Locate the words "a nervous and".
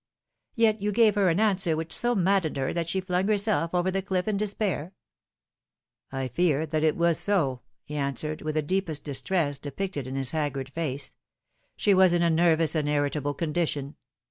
12.23-12.89